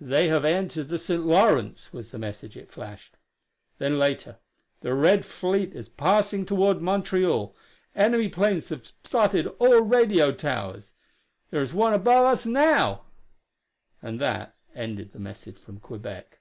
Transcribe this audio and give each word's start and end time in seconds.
"They 0.00 0.26
have 0.30 0.44
entered 0.44 0.88
the 0.88 0.98
St. 0.98 1.24
Lawrence," 1.24 1.92
was 1.92 2.10
the 2.10 2.18
message 2.18 2.56
it 2.56 2.72
flashed. 2.72 3.16
Then, 3.78 3.96
later: 3.96 4.38
"The 4.80 4.94
Red 4.94 5.24
fleet 5.24 5.72
is 5.76 5.88
passing 5.88 6.44
toward 6.44 6.82
Montreal. 6.82 7.54
Enemy 7.94 8.30
planes 8.30 8.70
have 8.70 8.84
spotted 8.84 9.46
all 9.60 9.80
radio 9.82 10.32
towers. 10.32 10.94
There 11.50 11.62
is 11.62 11.72
one 11.72 11.94
above 11.94 12.24
us 12.24 12.46
now" 12.46 13.04
And 14.02 14.20
that 14.20 14.56
ended 14.74 15.12
the 15.12 15.20
message 15.20 15.56
from 15.58 15.78
Quebec. 15.78 16.40